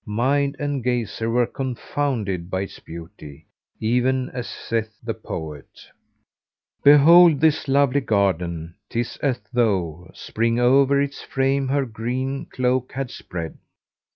Mind 0.03 0.55
and 0.57 0.83
gazer 0.83 1.29
were 1.29 1.45
confounded 1.45 2.49
by 2.49 2.61
its 2.61 2.79
beauty, 2.79 3.45
even 3.79 4.31
as 4.31 4.47
saith 4.47 4.97
the 5.03 5.13
poet, 5.13 5.69
"Behold 6.83 7.39
this 7.39 7.67
lovely 7.67 8.01
garden! 8.01 8.73
'tis 8.89 9.17
as 9.17 9.39
though 9.53 10.09
* 10.11 10.13
Spring 10.15 10.59
o'er 10.59 10.99
its 10.99 11.21
frame 11.21 11.67
her 11.67 11.85
greeny 11.85 12.45
cloak 12.45 12.93
had 12.93 13.11
spread. 13.11 13.59